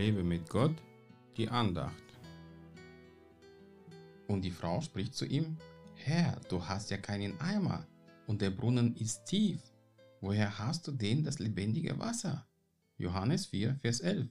Lebe 0.00 0.24
mit 0.24 0.48
Gott, 0.48 0.82
die 1.36 1.46
Andacht. 1.46 2.02
Und 4.28 4.42
die 4.46 4.50
Frau 4.50 4.80
spricht 4.80 5.14
zu 5.14 5.26
ihm, 5.26 5.58
Herr, 5.94 6.40
du 6.48 6.66
hast 6.66 6.88
ja 6.88 6.96
keinen 6.96 7.38
Eimer 7.38 7.86
und 8.26 8.40
der 8.40 8.48
Brunnen 8.48 8.96
ist 8.96 9.26
tief. 9.26 9.60
Woher 10.22 10.58
hast 10.58 10.88
du 10.88 10.92
denn 10.92 11.22
das 11.22 11.38
lebendige 11.38 11.98
Wasser? 11.98 12.48
Johannes 12.96 13.44
4, 13.44 13.76
Vers 13.82 14.00
11. 14.00 14.30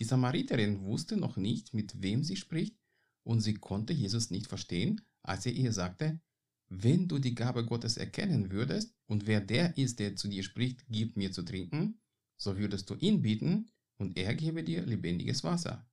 Die 0.00 0.04
Samariterin 0.04 0.82
wusste 0.82 1.16
noch 1.16 1.36
nicht, 1.36 1.72
mit 1.72 2.02
wem 2.02 2.24
sie 2.24 2.36
spricht, 2.36 2.76
und 3.22 3.38
sie 3.38 3.54
konnte 3.54 3.92
Jesus 3.92 4.32
nicht 4.32 4.48
verstehen, 4.48 5.02
als 5.22 5.46
er 5.46 5.52
ihr 5.52 5.72
sagte, 5.72 6.20
wenn 6.68 7.06
du 7.06 7.20
die 7.20 7.36
Gabe 7.36 7.64
Gottes 7.64 7.96
erkennen 7.96 8.50
würdest 8.50 8.92
und 9.06 9.28
wer 9.28 9.40
der 9.40 9.78
ist, 9.78 10.00
der 10.00 10.16
zu 10.16 10.26
dir 10.26 10.42
spricht, 10.42 10.84
gib 10.88 11.16
mir 11.16 11.30
zu 11.30 11.44
trinken, 11.44 12.00
so 12.36 12.58
würdest 12.58 12.90
du 12.90 12.96
ihn 12.96 13.22
bieten 13.22 13.70
und 13.98 14.16
er 14.16 14.34
gebe 14.34 14.64
dir 14.64 14.86
lebendiges 14.86 15.44
Wasser. 15.44 15.86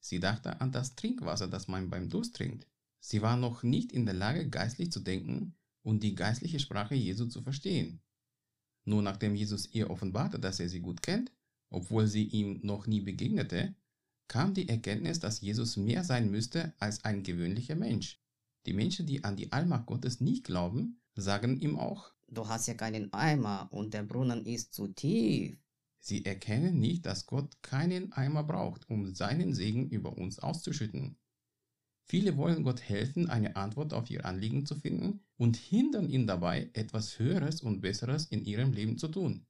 Sie 0.00 0.18
dachte 0.18 0.60
an 0.60 0.72
das 0.72 0.96
Trinkwasser, 0.96 1.48
das 1.48 1.68
man 1.68 1.88
beim 1.88 2.08
Durst 2.08 2.36
trinkt. 2.36 2.66
Sie 2.98 3.22
war 3.22 3.36
noch 3.36 3.62
nicht 3.62 3.92
in 3.92 4.04
der 4.04 4.14
Lage, 4.14 4.48
geistlich 4.48 4.90
zu 4.90 5.00
denken 5.00 5.54
und 5.82 6.02
die 6.02 6.14
geistliche 6.14 6.58
Sprache 6.58 6.94
Jesu 6.94 7.26
zu 7.26 7.42
verstehen. 7.42 8.00
Nur 8.84 9.02
nachdem 9.02 9.34
Jesus 9.34 9.72
ihr 9.72 9.90
offenbarte, 9.90 10.38
dass 10.38 10.60
er 10.60 10.68
sie 10.68 10.80
gut 10.80 11.02
kennt, 11.02 11.32
obwohl 11.70 12.06
sie 12.06 12.24
ihm 12.24 12.60
noch 12.62 12.86
nie 12.86 13.00
begegnete, 13.00 13.74
kam 14.28 14.54
die 14.54 14.68
Erkenntnis, 14.68 15.20
dass 15.20 15.40
Jesus 15.40 15.76
mehr 15.76 16.04
sein 16.04 16.30
müsste 16.30 16.72
als 16.78 17.04
ein 17.04 17.22
gewöhnlicher 17.22 17.76
Mensch. 17.76 18.20
Die 18.66 18.72
Menschen, 18.72 19.06
die 19.06 19.24
an 19.24 19.36
die 19.36 19.52
Allmacht 19.52 19.86
Gottes 19.86 20.20
nicht 20.20 20.44
glauben, 20.44 21.00
sagen 21.14 21.60
ihm 21.60 21.78
auch, 21.78 22.12
Du 22.28 22.48
hast 22.48 22.66
ja 22.66 22.72
keinen 22.72 23.12
Eimer 23.12 23.68
und 23.72 23.92
der 23.92 24.04
Brunnen 24.04 24.46
ist 24.46 24.72
zu 24.72 24.88
tief. 24.88 25.58
Sie 26.04 26.24
erkennen 26.24 26.80
nicht, 26.80 27.06
dass 27.06 27.26
Gott 27.26 27.62
keinen 27.62 28.12
Eimer 28.12 28.42
braucht, 28.42 28.90
um 28.90 29.14
seinen 29.14 29.54
Segen 29.54 29.88
über 29.88 30.18
uns 30.18 30.40
auszuschütten. 30.40 31.16
Viele 32.02 32.36
wollen 32.36 32.64
Gott 32.64 32.82
helfen, 32.82 33.30
eine 33.30 33.54
Antwort 33.54 33.92
auf 33.92 34.10
ihr 34.10 34.26
Anliegen 34.26 34.66
zu 34.66 34.74
finden 34.74 35.20
und 35.36 35.56
hindern 35.56 36.08
ihn 36.08 36.26
dabei, 36.26 36.68
etwas 36.72 37.20
Höheres 37.20 37.60
und 37.60 37.82
Besseres 37.82 38.26
in 38.26 38.44
ihrem 38.44 38.72
Leben 38.72 38.98
zu 38.98 39.06
tun. 39.06 39.46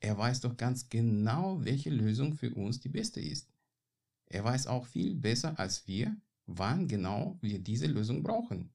Er 0.00 0.16
weiß 0.16 0.40
doch 0.40 0.56
ganz 0.56 0.88
genau, 0.88 1.62
welche 1.62 1.90
Lösung 1.90 2.32
für 2.34 2.54
uns 2.54 2.80
die 2.80 2.88
beste 2.88 3.20
ist. 3.20 3.52
Er 4.24 4.42
weiß 4.42 4.66
auch 4.68 4.86
viel 4.86 5.14
besser 5.14 5.58
als 5.58 5.86
wir, 5.86 6.16
wann 6.46 6.88
genau 6.88 7.36
wir 7.42 7.58
diese 7.58 7.88
Lösung 7.88 8.22
brauchen. 8.22 8.70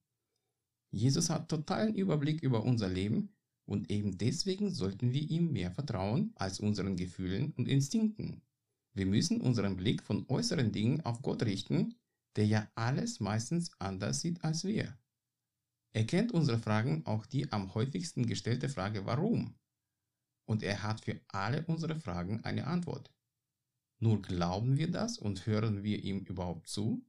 Jesus 0.92 1.28
hat 1.28 1.48
totalen 1.48 1.96
Überblick 1.96 2.40
über 2.40 2.62
unser 2.62 2.88
Leben 2.88 3.34
und 3.64 3.90
eben 3.90 4.18
deswegen 4.18 4.72
sollten 4.72 5.12
wir 5.12 5.22
ihm 5.22 5.52
mehr 5.52 5.70
vertrauen 5.70 6.32
als 6.36 6.60
unseren 6.60 6.96
Gefühlen 6.96 7.52
und 7.56 7.68
Instinkten. 7.68 8.42
Wir 8.94 9.06
müssen 9.06 9.40
unseren 9.40 9.76
Blick 9.76 10.02
von 10.02 10.28
äußeren 10.28 10.72
Dingen 10.72 11.00
auf 11.02 11.22
Gott 11.22 11.42
richten, 11.44 11.94
der 12.36 12.46
ja 12.46 12.70
alles 12.74 13.20
meistens 13.20 13.70
anders 13.78 14.20
sieht 14.20 14.42
als 14.44 14.64
wir. 14.64 14.98
Er 15.94 16.06
kennt 16.06 16.32
unsere 16.32 16.58
Fragen, 16.58 17.04
auch 17.06 17.26
die 17.26 17.52
am 17.52 17.74
häufigsten 17.74 18.26
gestellte 18.26 18.68
Frage 18.68 19.04
warum. 19.04 19.54
Und 20.46 20.62
er 20.62 20.82
hat 20.82 21.02
für 21.02 21.20
alle 21.28 21.64
unsere 21.66 21.96
Fragen 21.96 22.42
eine 22.44 22.66
Antwort. 22.66 23.10
Nur 24.00 24.20
glauben 24.20 24.78
wir 24.78 24.90
das 24.90 25.18
und 25.18 25.46
hören 25.46 25.84
wir 25.84 26.02
ihm 26.02 26.20
überhaupt 26.24 26.68
zu? 26.68 27.04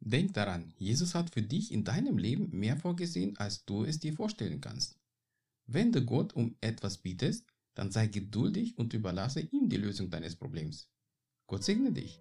Denk 0.00 0.34
daran, 0.34 0.72
Jesus 0.76 1.14
hat 1.14 1.30
für 1.30 1.42
dich 1.42 1.72
in 1.72 1.84
deinem 1.84 2.18
Leben 2.18 2.50
mehr 2.56 2.76
vorgesehen, 2.76 3.36
als 3.38 3.64
du 3.64 3.84
es 3.84 3.98
dir 3.98 4.12
vorstellen 4.12 4.60
kannst. 4.60 4.98
Wenn 5.66 5.92
du 5.92 6.04
Gott 6.04 6.34
um 6.34 6.56
etwas 6.60 6.98
bietest, 6.98 7.46
dann 7.74 7.90
sei 7.90 8.06
geduldig 8.06 8.76
und 8.76 8.92
überlasse 8.92 9.40
ihm 9.40 9.66
die 9.68 9.78
Lösung 9.78 10.10
deines 10.10 10.36
Problems. 10.36 10.90
Gott 11.46 11.64
segne 11.64 11.92
dich. 11.92 12.20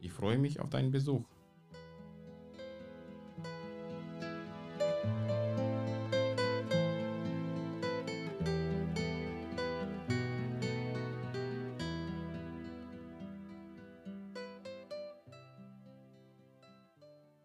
Ich 0.00 0.12
freue 0.12 0.38
mich 0.38 0.60
auf 0.60 0.70
deinen 0.70 0.90
Besuch. 0.90 1.28